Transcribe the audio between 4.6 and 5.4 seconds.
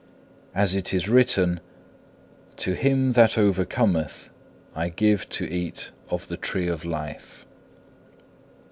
I will give